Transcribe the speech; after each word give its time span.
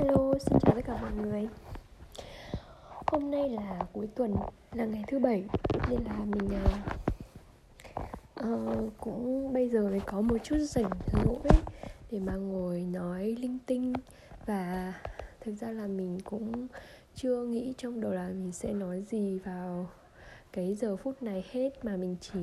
Hello, 0.00 0.34
xin 0.38 0.58
chào 0.60 0.74
tất 0.74 0.80
cả 0.86 0.98
mọi 1.02 1.12
người. 1.12 1.48
Hôm 3.06 3.30
nay 3.30 3.48
là 3.48 3.86
cuối 3.92 4.08
tuần, 4.14 4.34
là 4.72 4.84
ngày 4.84 5.04
thứ 5.08 5.18
bảy 5.18 5.44
Nên 5.90 6.04
là 6.04 6.18
mình 6.24 6.48
uh, 8.40 8.92
cũng 8.98 9.52
bây 9.52 9.68
giờ 9.68 9.88
mới 9.88 10.00
có 10.00 10.20
một 10.20 10.36
chút 10.42 10.56
rảnh 10.58 10.90
rỗi 11.12 11.36
Để 12.10 12.18
mà 12.18 12.34
ngồi 12.34 12.80
nói 12.80 13.36
linh 13.40 13.58
tinh. 13.66 13.92
Và 14.46 14.94
thực 15.40 15.54
ra 15.54 15.70
là 15.70 15.86
mình 15.86 16.18
cũng 16.24 16.66
chưa 17.14 17.44
nghĩ 17.44 17.74
trong 17.78 18.00
đầu 18.00 18.12
là 18.12 18.28
mình 18.28 18.52
sẽ 18.52 18.72
nói 18.72 19.02
gì 19.10 19.38
vào 19.38 19.86
cái 20.52 20.74
giờ 20.74 20.96
phút 20.96 21.22
này 21.22 21.44
hết 21.50 21.84
Mà 21.84 21.96
mình 21.96 22.16
chỉ 22.20 22.40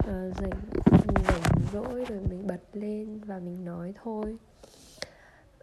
uh, 0.00 0.06
rảnh, 0.40 0.60
rảnh 0.84 1.70
rỗi 1.72 2.04
rồi 2.08 2.20
mình 2.30 2.46
bật 2.46 2.60
lên 2.72 3.20
và 3.24 3.38
mình 3.38 3.64
nói 3.64 3.94
thôi. 4.02 4.36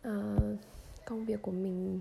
Uh, 0.07 0.59
công 1.05 1.25
việc 1.25 1.41
của 1.41 1.51
mình 1.51 1.99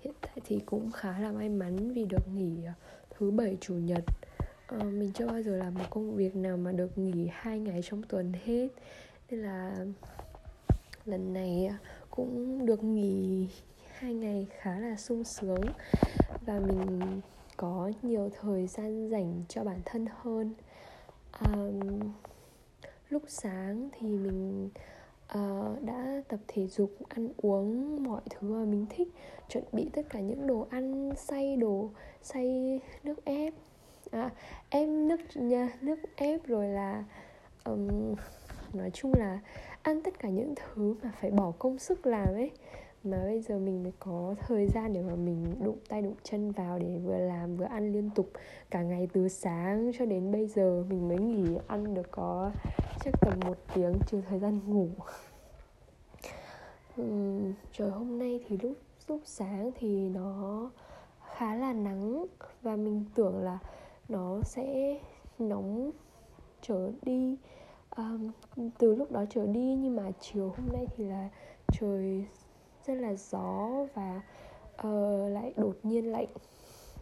hiện 0.00 0.14
tại 0.20 0.40
thì 0.44 0.60
cũng 0.66 0.92
khá 0.92 1.18
là 1.18 1.32
may 1.32 1.48
mắn 1.48 1.92
vì 1.92 2.04
được 2.04 2.28
nghỉ 2.34 2.64
ờ, 2.66 2.72
thứ 3.10 3.30
bảy 3.30 3.58
chủ 3.60 3.74
nhật. 3.74 4.04
À, 4.66 4.78
mình 4.78 5.12
chưa 5.14 5.26
bao 5.26 5.42
giờ 5.42 5.56
làm 5.56 5.74
một 5.74 5.84
công 5.90 6.16
việc 6.16 6.36
nào 6.36 6.56
mà 6.56 6.72
được 6.72 6.98
nghỉ 6.98 7.28
hai 7.32 7.58
ngày 7.58 7.80
trong 7.84 8.02
tuần 8.02 8.32
hết. 8.44 8.68
Nên 9.30 9.42
là 9.42 9.86
lần 11.04 11.32
này 11.32 11.66
ờ, 11.66 11.76
cũng 12.10 12.66
được 12.66 12.84
nghỉ 12.84 13.48
hai 13.92 14.14
ngày 14.14 14.46
khá 14.58 14.78
là 14.78 14.96
sung 14.96 15.24
sướng 15.24 15.64
và 16.46 16.60
mình 16.60 17.20
có 17.56 17.92
nhiều 18.02 18.30
thời 18.40 18.66
gian 18.66 19.08
dành 19.10 19.42
cho 19.48 19.64
bản 19.64 19.80
thân 19.84 20.06
hơn. 20.20 20.54
À, 21.32 21.56
lúc 23.08 23.22
sáng 23.28 23.88
thì 23.98 24.08
mình 24.08 24.68
uh, 25.34 25.82
đã 25.82 26.22
tập 26.28 26.40
thể 26.48 26.66
dục 26.66 26.90
ăn 27.08 27.28
uống 27.36 28.02
mọi 28.04 28.20
thứ 28.30 28.48
mà 28.48 28.64
mình 28.64 28.86
thích 28.90 29.08
chuẩn 29.48 29.64
bị 29.72 29.90
tất 29.92 30.02
cả 30.10 30.20
những 30.20 30.46
đồ 30.46 30.66
ăn 30.70 31.10
xay 31.16 31.56
đồ 31.56 31.90
xay 32.22 32.80
nước 33.04 33.24
ép. 33.24 33.54
À, 34.10 34.30
em 34.68 35.08
nước 35.08 35.20
nha 35.34 35.68
nước 35.80 35.98
ép 36.16 36.46
rồi 36.46 36.68
là 36.68 37.04
um, 37.64 38.14
nói 38.72 38.90
chung 38.90 39.12
là 39.18 39.40
ăn 39.82 40.02
tất 40.02 40.18
cả 40.18 40.28
những 40.28 40.54
thứ 40.56 40.94
mà 41.02 41.12
phải 41.20 41.30
bỏ 41.30 41.52
công 41.58 41.78
sức 41.78 42.06
làm 42.06 42.28
ấy 42.34 42.50
mà 43.04 43.24
bây 43.24 43.40
giờ 43.40 43.58
mình 43.58 43.82
mới 43.82 43.92
có 43.98 44.34
thời 44.46 44.66
gian 44.66 44.92
để 44.92 45.02
mà 45.02 45.14
mình 45.14 45.54
đụng 45.64 45.78
tay 45.88 46.02
đụng 46.02 46.14
chân 46.22 46.50
vào 46.50 46.78
để 46.78 46.98
vừa 47.04 47.18
làm 47.18 47.56
vừa 47.56 47.64
ăn 47.64 47.92
liên 47.92 48.10
tục 48.14 48.30
cả 48.70 48.82
ngày 48.82 49.08
từ 49.12 49.28
sáng 49.28 49.90
cho 49.98 50.06
đến 50.06 50.32
bây 50.32 50.46
giờ. 50.46 50.84
Mình 50.88 51.08
mới 51.08 51.18
nghỉ 51.18 51.58
ăn 51.66 51.94
được 51.94 52.10
có 52.10 52.50
chắc 53.04 53.14
tầm 53.20 53.40
một 53.46 53.56
tiếng 53.74 53.92
trừ 54.06 54.20
thời 54.28 54.38
gian 54.38 54.60
ngủ. 54.66 54.88
Uhm, 57.00 57.52
trời 57.72 57.90
hôm 57.90 58.18
nay 58.18 58.40
thì 58.48 58.58
lúc 58.62 58.72
lúc 59.08 59.20
sáng 59.24 59.70
thì 59.74 60.08
nó 60.08 60.70
khá 61.34 61.54
là 61.54 61.72
nắng 61.72 62.26
và 62.62 62.76
mình 62.76 63.04
tưởng 63.14 63.38
là 63.38 63.58
nó 64.08 64.40
sẽ 64.42 64.98
nóng 65.38 65.90
trở 66.62 66.90
đi. 67.02 67.36
Um, 67.96 68.30
từ 68.78 68.94
lúc 68.94 69.12
đó 69.12 69.24
trở 69.30 69.46
đi 69.46 69.74
nhưng 69.74 69.96
mà 69.96 70.10
chiều 70.20 70.54
hôm 70.56 70.66
nay 70.72 70.86
thì 70.96 71.04
là 71.04 71.28
trời 71.72 72.26
rất 72.88 72.94
là 72.94 73.14
gió 73.14 73.68
và 73.94 74.20
uh, 74.88 75.32
lại 75.32 75.52
đột 75.56 75.76
nhiên 75.82 76.12
lạnh. 76.12 76.28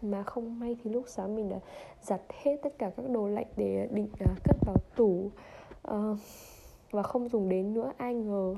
Mà 0.01 0.23
không 0.23 0.59
may 0.59 0.75
thì 0.83 0.89
lúc 0.89 1.03
sáng 1.07 1.35
mình 1.35 1.49
đã 1.49 1.59
giặt 2.01 2.21
hết 2.43 2.57
tất 2.63 2.73
cả 2.77 2.91
các 2.97 3.09
đồ 3.09 3.27
lạnh 3.27 3.47
để 3.55 3.87
định 3.91 4.09
uh, 4.23 4.43
cất 4.43 4.57
vào 4.65 4.75
tủ 4.95 5.31
uh, 5.91 6.17
và 6.91 7.03
không 7.03 7.29
dùng 7.29 7.49
đến 7.49 7.73
nữa. 7.73 7.91
Ai 7.97 8.13
ngờ 8.15 8.55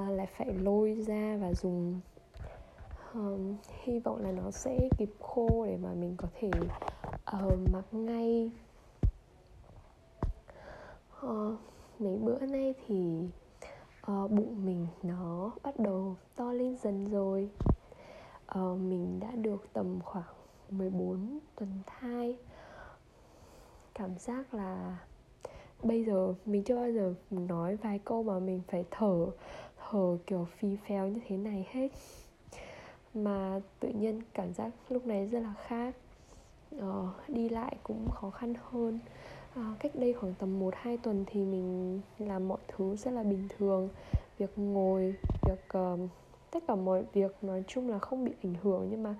uh, 0.00 0.10
lại 0.10 0.26
phải 0.36 0.54
lôi 0.54 0.94
ra 1.06 1.36
và 1.40 1.52
dùng. 1.54 2.00
Um, 3.14 3.56
hy 3.82 3.98
vọng 3.98 4.22
là 4.22 4.32
nó 4.32 4.50
sẽ 4.50 4.88
kịp 4.98 5.10
khô 5.20 5.66
để 5.66 5.76
mà 5.76 5.92
mình 5.94 6.14
có 6.16 6.28
thể 6.40 6.50
uh, 7.36 7.58
mặc 7.72 7.84
ngay. 7.92 8.50
Uh, 11.26 11.52
mấy 11.98 12.16
bữa 12.16 12.38
nay 12.38 12.74
thì 12.86 13.28
uh, 14.12 14.30
bụng 14.30 14.64
mình 14.64 14.86
nó 15.02 15.52
bắt 15.62 15.78
đầu 15.78 16.16
to 16.36 16.52
lên 16.52 16.76
dần 16.76 17.10
rồi. 17.10 17.50
Uh, 18.58 18.78
mình 18.78 19.20
đã 19.20 19.30
được 19.30 19.66
tầm 19.72 20.00
khoảng 20.04 20.34
14 20.70 21.38
tuần 21.56 21.70
thai. 21.86 22.36
Cảm 23.94 24.18
giác 24.18 24.54
là 24.54 24.98
bây 25.82 26.04
giờ 26.04 26.34
mình 26.46 26.62
chưa 26.62 26.76
bao 26.76 26.92
giờ 26.92 27.14
nói 27.30 27.76
vài 27.76 27.98
câu 27.98 28.22
mà 28.22 28.38
mình 28.38 28.60
phải 28.68 28.84
thở 28.90 29.26
thở 29.90 30.18
kiểu 30.26 30.46
phì 30.58 30.76
phèo 30.88 31.08
như 31.08 31.20
thế 31.28 31.36
này 31.36 31.68
hết. 31.70 31.88
Mà 33.14 33.60
tự 33.80 33.88
nhiên 33.88 34.22
cảm 34.34 34.54
giác 34.54 34.70
lúc 34.88 35.06
này 35.06 35.26
rất 35.26 35.40
là 35.40 35.54
khác. 35.66 35.94
Ờ, 36.80 37.12
đi 37.28 37.48
lại 37.48 37.76
cũng 37.82 38.10
khó 38.10 38.30
khăn 38.30 38.54
hơn 38.70 38.98
à, 39.56 39.74
cách 39.80 39.92
đây 39.94 40.12
khoảng 40.12 40.34
tầm 40.38 40.60
1-2 40.60 40.96
tuần 41.02 41.24
thì 41.26 41.44
mình 41.44 42.00
làm 42.18 42.48
mọi 42.48 42.58
thứ 42.68 42.96
rất 42.96 43.10
là 43.10 43.22
bình 43.22 43.48
thường. 43.58 43.88
Việc 44.38 44.50
ngồi 44.56 45.14
việc 45.46 45.78
uh, 45.78 46.00
tất 46.50 46.62
cả 46.68 46.74
mọi 46.74 47.04
việc 47.12 47.36
nói 47.42 47.64
chung 47.66 47.90
là 47.90 47.98
không 47.98 48.24
bị 48.24 48.32
ảnh 48.42 48.54
hưởng. 48.62 48.88
Nhưng 48.90 49.02
mà 49.02 49.14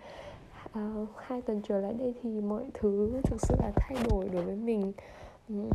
uh, 0.79 1.09
hai 1.17 1.43
tuần 1.43 1.63
trở 1.69 1.81
lại 1.81 1.95
đây 1.99 2.15
thì 2.23 2.41
mọi 2.41 2.65
thứ 2.75 3.21
thực 3.25 3.41
sự 3.41 3.55
là 3.59 3.73
thay 3.77 3.97
đổi 4.11 4.29
đối 4.29 4.45
với 4.45 4.57
mình. 4.57 4.93
Um, 5.49 5.71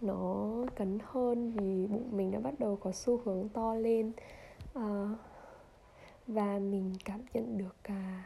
nó 0.00 0.50
cấn 0.76 0.98
hơn 1.04 1.52
vì 1.52 1.86
bụng 1.86 2.08
mình 2.12 2.30
đã 2.30 2.38
bắt 2.38 2.54
đầu 2.58 2.76
có 2.76 2.92
xu 2.92 3.20
hướng 3.24 3.48
to 3.48 3.74
lên. 3.74 4.12
Uh, 4.78 5.08
và 6.26 6.58
mình 6.58 6.94
cảm 7.04 7.20
nhận 7.34 7.58
được 7.58 7.76
cả 7.82 8.24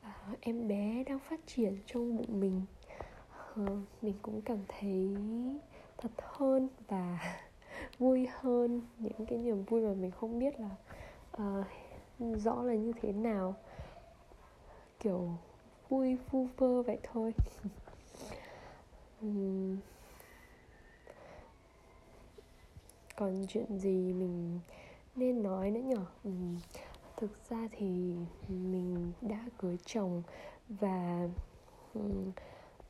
uh, 0.00 0.40
em 0.40 0.68
bé 0.68 1.04
đang 1.08 1.18
phát 1.18 1.40
triển 1.46 1.76
trong 1.86 2.16
bụng 2.16 2.40
mình 2.40 2.62
uh, 3.60 3.68
mình 4.02 4.14
cũng 4.22 4.42
cảm 4.42 4.58
thấy 4.68 5.16
thật 5.98 6.10
hơn 6.18 6.68
và 6.88 7.18
vui 7.98 8.28
hơn. 8.40 8.80
Những 8.98 9.26
cái 9.26 9.38
niềm 9.38 9.64
vui 9.64 9.80
mà 9.80 9.94
mình 9.94 10.10
không 10.10 10.38
biết 10.38 10.54
là 10.60 10.70
uh, 11.42 11.66
rõ 12.36 12.62
là 12.62 12.74
như 12.74 12.92
thế 13.02 13.12
nào. 13.12 13.54
Kiểu 15.00 15.28
vui 15.88 16.16
vu 16.30 16.46
vơ 16.56 16.82
vậy 16.82 16.98
thôi. 17.12 17.34
Um, 19.22 19.76
còn 23.16 23.46
chuyện 23.48 23.78
gì 23.78 24.12
mình 24.12 24.60
nên 25.16 25.42
nói 25.42 25.70
nữa 25.70 25.80
nhở? 25.80 26.04
Um, 26.24 26.58
thực 27.16 27.50
ra 27.50 27.68
thì 27.72 28.14
mình 28.48 29.12
đã 29.20 29.44
cưới 29.58 29.78
chồng 29.84 30.22
và 30.68 31.28
um, 31.94 32.32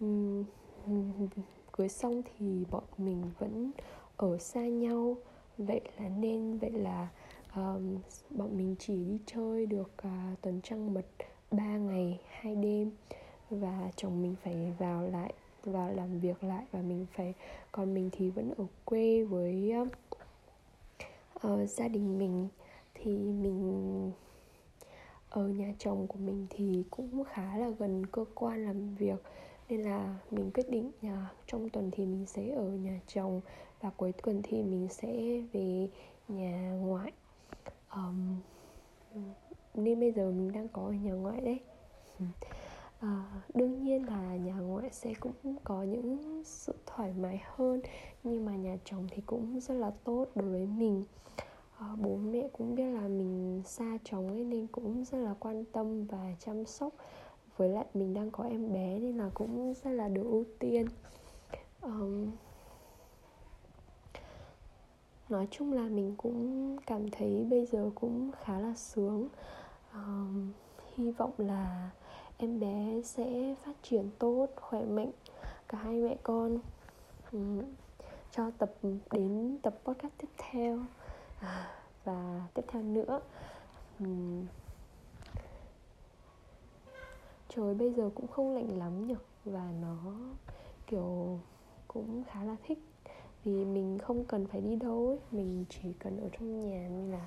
cưới 1.73 1.89
xong 1.89 2.23
thì 2.23 2.65
bọn 2.71 2.85
mình 2.99 3.23
vẫn 3.39 3.71
ở 4.17 4.39
xa 4.39 4.61
nhau. 4.61 5.17
Vậy 5.59 5.81
là 5.99 6.09
nên 6.09 6.59
vậy 6.59 6.71
là 6.71 7.09
um, 7.57 7.99
bọn 8.31 8.57
mình 8.57 8.77
chỉ 8.79 9.05
đi 9.05 9.19
chơi 9.27 9.67
được 9.67 9.93
uh, 10.07 10.41
tuần 10.41 10.61
trăng 10.63 10.95
mật 10.95 11.07
3 11.51 11.65
ngày 11.65 12.21
hai 12.29 12.55
đêm. 12.55 12.91
Và 13.51 13.91
chồng 13.97 14.23
mình 14.23 14.35
phải 14.43 14.73
vào 14.79 15.09
lại 15.09 15.33
vào 15.65 15.93
làm 15.93 16.21
việc 16.21 16.45
lại 16.45 16.65
và 16.73 16.83
mình 16.83 17.07
phải 17.13 17.35
còn 17.73 17.95
mình 17.95 18.11
thì 18.13 18.31
vẫn 18.31 18.55
ở 18.57 18.65
quê 18.85 19.25
với 19.25 19.73
uh, 19.83 19.89
uh, 21.47 21.71
gia 21.71 21.89
đình 21.89 22.19
mình. 22.19 22.49
Thì 22.95 23.11
mình 23.19 24.13
ở 25.31 25.49
nhà 25.49 25.75
chồng 25.79 26.07
của 26.07 26.19
mình 26.19 26.47
thì 26.51 26.85
cũng 26.91 27.25
khá 27.25 27.57
là 27.57 27.69
gần 27.79 28.07
cơ 28.07 28.25
quan 28.35 28.65
làm 28.65 28.95
việc 28.95 29.23
nên 29.73 29.83
là 29.83 30.19
mình 30.31 30.51
quyết 30.55 30.71
định 30.71 30.91
nhà 31.03 31.31
trong 31.47 31.69
tuần 31.69 31.91
thì 31.93 32.07
mình 32.07 32.27
sẽ 32.27 32.51
ở 32.55 32.69
nhà 32.69 33.01
chồng 33.07 33.41
và 33.81 33.91
cuối 33.97 34.13
tuần 34.13 34.41
thì 34.43 34.63
mình 34.63 34.89
sẽ 34.91 35.43
về 35.53 35.89
nhà 36.29 36.71
ngoại. 36.71 37.13
Um, 37.95 38.37
nên 39.75 40.01
bây 40.01 40.13
giờ 40.13 40.31
mình 40.31 40.53
đang 40.53 40.69
có 40.69 40.83
ở 40.83 40.93
nhà 40.93 41.13
ngoại 41.13 41.41
đấy. 41.41 41.61
À, 43.01 43.43
đương 43.55 43.85
nhiên 43.85 44.07
là 44.07 44.37
nhà 44.37 44.55
ngoại 44.55 44.91
sẽ 44.93 45.15
cũng 45.21 45.33
có 45.65 45.83
những 45.83 46.43
sự 46.45 46.75
thoải 46.87 47.13
mái 47.21 47.43
hơn 47.45 47.81
nhưng 48.23 48.45
mà 48.45 48.57
nhà 48.57 48.77
chồng 48.85 49.07
thì 49.11 49.23
cũng 49.27 49.61
rất 49.61 49.75
là 49.75 49.91
tốt 50.05 50.27
đối 50.35 50.49
với 50.49 50.67
mình. 50.67 51.05
À, 51.79 51.87
bố 52.01 52.17
mẹ 52.17 52.49
cũng 52.53 52.75
biết 52.75 52.85
là 52.85 53.09
mình 53.09 53.63
xa 53.65 53.99
chồng 54.05 54.29
ấy 54.29 54.45
nên 54.45 54.67
cũng 54.67 55.05
rất 55.05 55.19
là 55.19 55.35
quan 55.41 55.65
tâm 55.65 56.05
và 56.05 56.35
chăm 56.39 56.65
sóc 56.65 56.93
với 57.57 57.69
lại 57.69 57.85
mình 57.95 58.15
đang 58.15 58.31
có 58.31 58.45
em 58.45 58.73
bé 58.73 58.99
nên 58.99 59.17
là 59.17 59.31
cũng 59.35 59.75
rất 59.85 59.91
là 59.91 60.09
được 60.09 60.25
ưu 60.25 60.45
tiên. 60.59 60.87
Um, 61.83 62.31
nói 65.29 65.49
chung 65.51 65.73
là 65.73 65.83
mình 65.83 66.15
cũng 66.17 66.77
cảm 66.87 67.11
thấy 67.11 67.47
bây 67.51 67.67
giờ 67.67 67.91
cũng 67.95 68.31
khá 68.43 68.59
là 68.59 68.75
sướng. 68.75 69.29
Um, 69.95 70.53
hy 70.95 71.11
vọng 71.11 71.33
là 71.39 71.91
em 72.37 72.61
bé 72.61 73.03
sẽ 73.05 73.55
phát 73.65 73.77
triển 73.83 74.11
tốt 74.19 74.47
khỏe 74.57 74.85
mạnh 74.85 75.11
cả 75.69 75.79
hai 75.79 75.95
mẹ 75.95 76.17
con 76.23 76.59
um, 77.33 77.63
cho 78.31 78.51
tập 78.59 78.73
đến 79.11 79.59
tập 79.63 79.75
podcast 79.85 80.13
tiếp 80.19 80.29
theo. 80.39 80.79
À, 81.41 81.71
và 82.05 82.47
tiếp 82.55 82.63
theo 82.69 82.83
nữa 82.83 83.21
um, 83.99 84.47
trời 87.57 87.75
bây 87.75 87.93
giờ 87.93 88.11
cũng 88.15 88.27
không 88.27 88.55
lạnh 88.55 88.79
lắm 88.79 89.07
nhỉ? 89.07 89.15
Và 89.45 89.73
nó 89.83 89.97
kiểu 90.87 91.39
cũng 91.89 92.25
khá 92.31 92.45
là 92.45 92.57
thích. 92.67 92.79
Vì 93.45 93.65
mình 93.65 93.99
không 93.99 94.25
cần 94.25 94.47
phải 94.47 94.61
đi 94.61 94.77
đâu 94.77 95.09
ấy 95.09 95.19
mình 95.31 95.65
chỉ 95.69 95.93
cần 95.99 96.21
ở 96.21 96.29
trong 96.33 96.61
nhà 96.61 96.89
nên 96.91 97.11
là 97.11 97.27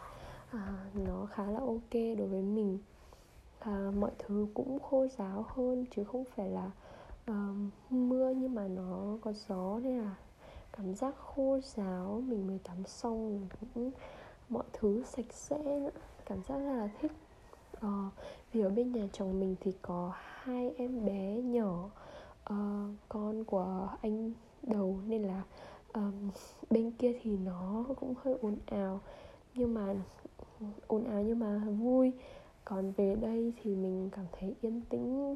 à, 0.50 0.86
nó 0.94 1.26
khá 1.26 1.46
là 1.46 1.60
ok 1.60 1.94
đối 1.94 2.28
với 2.28 2.42
mình. 2.42 2.78
À, 3.60 3.92
mọi 4.00 4.12
thứ 4.20 4.48
cũng 4.54 4.80
khô 4.80 5.08
ráo 5.18 5.46
hơn 5.48 5.86
chứ 5.96 6.04
không 6.04 6.24
phải 6.36 6.50
là 6.50 6.72
à, 7.26 7.54
mưa 7.90 8.34
nhưng 8.36 8.56
mà 8.56 8.68
nó 8.68 9.18
có 9.22 9.34
gió 9.48 9.80
nên 9.84 9.98
là 9.98 10.16
cảm 10.72 10.96
giác 10.96 11.16
khô 11.18 11.60
ráo. 11.76 12.24
Mình 12.28 12.48
mới 12.48 12.60
tắm 12.64 12.84
xong 12.86 13.48
cũng 13.74 13.92
mọi 14.50 14.66
thứ 14.74 15.04
sạch 15.04 15.34
sẽ 15.34 15.58
nữa. 15.58 15.90
Cảm 16.26 16.44
giác 16.44 16.56
rất 16.56 16.74
là 16.74 16.90
thích 17.02 17.12
ờ, 17.80 18.10
vì 18.54 18.62
ở 18.62 18.70
bên 18.70 18.92
nhà 18.92 19.08
chồng 19.14 19.40
mình 19.40 19.56
thì 19.60 19.72
có 19.82 20.12
hai 20.16 20.74
em 20.78 21.06
bé 21.06 21.42
nhỏ. 21.42 21.90
Uh, 22.54 22.96
con 23.10 23.44
của 23.44 23.90
anh 24.02 24.32
đầu 24.64 25.00
nên 25.08 25.24
là 25.24 25.44
um, 25.94 26.30
bên 26.70 26.92
kia 26.92 27.20
thì 27.22 27.38
nó 27.38 27.86
cũng 28.00 28.14
hơi 28.24 28.36
ồn 28.42 28.58
ào 28.66 29.00
nhưng 29.54 29.74
mà 29.74 29.96
ồn 30.88 31.04
ào 31.04 31.24
nhưng 31.24 31.40
mà 31.40 31.62
vui. 31.80 32.12
Còn 32.66 32.92
về 32.92 33.16
đây 33.16 33.54
thì 33.64 33.76
mình 33.76 34.10
cảm 34.12 34.26
thấy 34.40 34.56
yên 34.62 34.82
tĩnh 34.90 35.36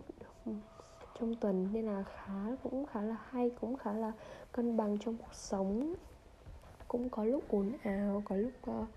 trong 1.19 1.35
tuần 1.35 1.69
nên 1.73 1.85
là 1.85 2.03
khá 2.03 2.55
cũng 2.63 2.85
khá 2.85 3.01
là 3.01 3.17
hay 3.29 3.51
cũng 3.61 3.77
khá 3.77 3.93
là 3.93 4.11
cân 4.51 4.77
bằng 4.77 4.97
trong 4.99 5.17
cuộc 5.17 5.33
sống. 5.33 5.93
Cũng 6.87 7.09
có 7.09 7.23
lúc 7.23 7.43
ồn 7.49 7.71
ào 7.83 8.23
có 8.25 8.35
lúc 8.35 8.51
uh, 8.69 8.87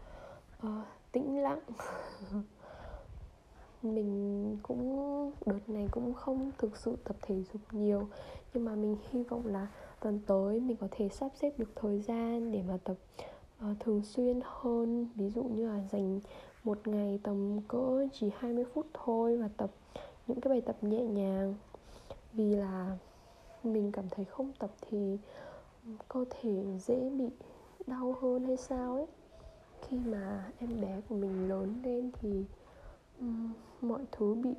uh, 0.67 0.87
tĩnh 1.13 1.43
lặng. 1.43 1.61
mình 3.83 4.57
cũng 4.63 5.33
đợt 5.47 5.69
này 5.69 5.89
cũng 5.91 6.15
không 6.15 6.51
thực 6.59 6.77
sự 6.77 6.97
tập 7.05 7.17
thể 7.23 7.43
dục 7.53 7.63
nhiều 7.73 8.09
nhưng 8.55 8.65
mà 8.65 8.75
mình 8.75 8.97
hy 9.11 9.23
vọng 9.23 9.47
là 9.47 9.67
tuần 10.01 10.21
tới 10.27 10.61
mình 10.61 10.77
có 10.77 10.89
thể 10.91 11.09
sắp 11.09 11.29
xếp 11.41 11.59
được 11.59 11.71
thời 11.77 12.01
gian 12.01 12.53
để 12.53 12.63
mà 12.69 12.79
tập 12.85 12.97
uh, 13.71 13.81
thường 13.81 14.03
xuyên 14.03 14.41
hơn. 14.45 15.09
Ví 15.15 15.31
dụ 15.31 15.43
như 15.43 15.69
là 15.69 15.81
dành 15.93 16.21
một 16.65 16.89
ngày 16.89 17.21
tầm 17.23 17.61
cỡ 17.69 18.07
chỉ 18.13 18.31
20 18.39 18.65
phút 18.75 18.87
thôi 18.95 19.37
và 19.37 19.49
tập 19.57 19.71
những 20.27 20.41
cái 20.41 20.51
bài 20.51 20.61
tập 20.61 20.77
nhẹ 20.83 21.03
nhàng. 21.03 21.55
Vì 22.33 22.55
là 22.55 22.99
mình 23.65 23.93
cảm 23.93 24.05
thấy 24.11 24.25
không 24.25 24.53
tập 24.59 24.71
thì 24.81 25.19
cơ 26.09 26.25
thể 26.31 26.65
dễ 26.87 27.11
bị 27.11 27.29
đau 27.87 28.17
hơn 28.21 28.45
hay 28.45 28.57
sao 28.57 28.95
ấy. 28.95 29.07
Khi 29.89 29.99
mà 30.07 30.53
em 30.59 30.81
bé 30.81 31.01
của 31.09 31.15
mình 31.15 31.49
lớn 31.49 31.75
lên 31.85 32.11
thì 32.21 32.45
mọi 33.81 34.01
thứ 34.13 34.35
bị 34.35 34.55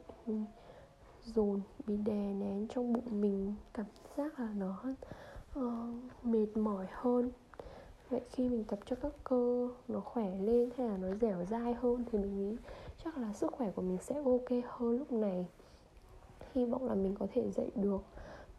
dồn 1.25 1.62
bị 1.88 1.98
đè 1.98 2.33
nén 2.33 2.68
trong 2.68 2.94
bụng 2.94 3.21
mình 3.21 3.56
cảm 3.74 3.86
giác 4.18 4.39
là 4.39 4.54
nó 4.57 4.83
uh, 5.60 5.65
mệt 6.24 6.48
mỏi 6.57 6.86
hơn. 6.92 7.31
Vậy 8.10 8.21
khi 8.30 8.50
mình 8.50 8.63
tập 8.63 8.80
cho 8.86 8.95
các 8.95 9.12
cơ 9.24 9.69
nó 9.88 10.00
khỏe 10.00 10.38
lên 10.39 10.69
hay 10.77 10.88
là 10.88 10.98
nó 10.98 11.07
dẻo 11.21 11.45
dai 11.45 11.74
hơn 11.74 12.04
thì 12.12 12.18
mình 12.18 12.38
nghĩ 12.38 12.57
chắc 13.04 13.18
là 13.18 13.33
sức 13.33 13.51
khỏe 13.51 13.71
của 13.75 13.81
mình 13.81 13.98
sẽ 14.01 14.15
ok 14.15 14.63
hơn 14.68 14.98
lúc 14.98 15.12
này. 15.12 15.48
Hy 16.54 16.65
vọng 16.65 16.86
là 16.86 16.95
mình 16.95 17.15
có 17.19 17.27
thể 17.33 17.51
dậy 17.51 17.71
được. 17.75 18.01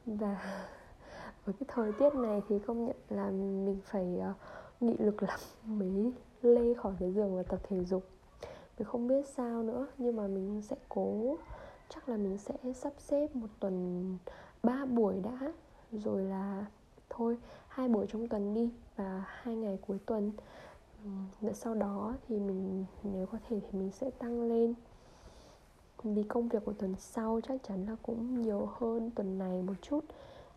Và 0.06 0.64
với 1.44 1.54
cái 1.60 1.66
thời 1.68 1.92
tiết 1.92 2.14
này 2.14 2.42
thì 2.48 2.58
công 2.58 2.86
nhận 2.86 2.96
là 3.08 3.30
mình 3.30 3.80
phải 3.84 4.20
uh, 4.30 4.36
nghị 4.82 4.96
lực 4.98 5.22
lắm 5.22 5.40
mới 5.64 6.12
lê 6.42 6.74
khỏi 6.74 6.92
cái 7.00 7.12
giường 7.12 7.36
và 7.36 7.42
tập 7.42 7.60
thể 7.68 7.84
dục 7.84 8.13
mình 8.78 8.88
không 8.88 9.08
biết 9.08 9.26
sao 9.26 9.62
nữa, 9.62 9.86
nhưng 9.98 10.16
mà 10.16 10.26
mình 10.26 10.62
sẽ 10.62 10.76
cố, 10.88 11.36
chắc 11.88 12.08
là 12.08 12.16
mình 12.16 12.38
sẽ 12.38 12.54
sắp 12.74 12.92
xếp 12.98 13.36
một 13.36 13.48
tuần 13.60 14.18
ba 14.62 14.84
buổi 14.84 15.20
đã. 15.20 15.52
Rồi 15.92 16.22
là 16.22 16.66
thôi, 17.10 17.38
hai 17.68 17.88
buổi 17.88 18.06
trong 18.08 18.28
tuần 18.28 18.54
đi 18.54 18.70
và 18.96 19.24
hai 19.26 19.56
ngày 19.56 19.78
cuối 19.86 19.98
tuần. 20.06 20.32
Và 21.40 21.52
sau 21.52 21.74
đó 21.74 22.14
thì 22.28 22.40
mình, 22.40 22.84
nếu 23.02 23.26
có 23.26 23.38
thể 23.48 23.60
thì 23.60 23.78
mình 23.78 23.90
sẽ 23.90 24.10
tăng 24.10 24.42
lên. 24.42 24.74
Vì 26.02 26.22
công 26.22 26.48
việc 26.48 26.64
của 26.64 26.72
tuần 26.72 26.94
sau 26.98 27.40
chắc 27.48 27.62
chắn 27.68 27.86
là 27.86 27.96
cũng 28.02 28.42
nhiều 28.42 28.68
hơn 28.78 29.10
tuần 29.10 29.38
này 29.38 29.62
một 29.62 29.74
chút. 29.82 30.04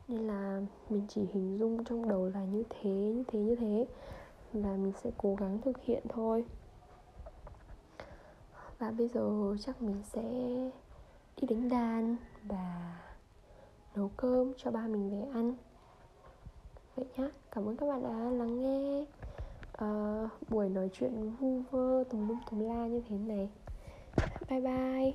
Nên 0.07 0.27
là 0.27 0.61
mình 0.89 1.05
chỉ 1.09 1.21
hình 1.33 1.57
dung 1.57 1.83
trong 1.83 2.09
đầu 2.09 2.29
là 2.29 2.45
như 2.45 2.63
thế 2.69 2.89
như 2.89 3.23
thế 3.27 3.39
như 3.39 3.55
thế. 3.55 3.87
Và 4.53 4.75
mình 4.75 4.93
sẽ 5.03 5.11
cố 5.17 5.35
gắng 5.35 5.59
thực 5.61 5.81
hiện 5.81 6.03
thôi 6.09 6.45
và 8.79 8.91
bây 8.91 9.07
giờ 9.07 9.55
chắc 9.59 9.81
mình 9.81 10.01
sẽ 10.13 10.21
đi 11.41 11.47
đánh 11.47 11.69
đàn 11.69 12.15
và 12.43 12.97
nấu 13.95 14.11
cơm 14.17 14.53
cho 14.57 14.71
ba 14.71 14.87
mình 14.87 15.11
về 15.11 15.27
ăn. 15.33 15.55
Vậy 16.95 17.05
nhá 17.17 17.29
cảm 17.51 17.65
ơn 17.65 17.77
các 17.77 17.85
bạn 17.85 18.03
đã 18.03 18.09
lắng 18.09 18.61
nghe 18.61 19.05
uh, 19.83 20.49
buổi 20.49 20.69
nói 20.69 20.89
chuyện 20.93 21.31
vu 21.39 21.61
vơ 21.71 22.03
tùm 22.09 22.27
lum 22.27 22.39
tùm 22.51 22.59
la 22.59 22.87
như 22.87 23.01
thế 23.09 23.17
này. 23.17 23.49
Bye 24.49 24.61
bye. 24.61 25.13